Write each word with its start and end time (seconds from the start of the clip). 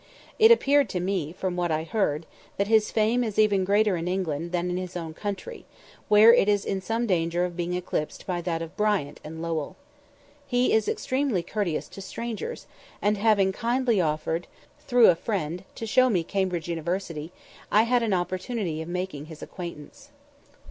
It 0.39 0.49
appeared 0.49 0.89
to 0.89 0.99
me, 0.99 1.31
from 1.31 1.55
what 1.55 1.69
I 1.69 1.83
heard, 1.83 2.25
that 2.57 2.65
his 2.65 2.89
fame 2.89 3.23
is 3.23 3.37
even 3.37 3.63
greater 3.63 3.95
in 3.95 4.07
England 4.07 4.51
than 4.51 4.71
in 4.71 4.77
his 4.77 4.97
own 4.97 5.13
country, 5.13 5.63
where 6.07 6.33
it 6.33 6.49
is 6.49 6.65
in 6.65 6.81
some 6.81 7.05
danger 7.05 7.45
of 7.45 7.55
being 7.55 7.75
eclipsed 7.75 8.25
by 8.25 8.41
that 8.41 8.63
of 8.63 8.75
Bryant 8.75 9.19
and 9.23 9.43
Lowell. 9.43 9.75
He 10.47 10.73
is 10.73 10.87
extremely 10.87 11.43
courteous 11.43 11.87
to 11.89 12.01
strangers, 12.01 12.65
and 12.99 13.15
having 13.19 13.51
kindly 13.51 14.01
offered, 14.01 14.47
through 14.79 15.05
a 15.09 15.13
friend, 15.13 15.65
to 15.75 15.85
show 15.85 16.09
me 16.09 16.23
Cambridge 16.23 16.67
University, 16.67 17.31
I 17.71 17.83
had 17.83 18.01
an 18.01 18.11
opportunity 18.11 18.81
of 18.81 18.89
making 18.89 19.25
his 19.25 19.43
acquaintance. 19.43 20.09